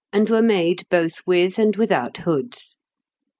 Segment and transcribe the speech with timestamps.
[0.11, 2.75] and were made both with and without hoods.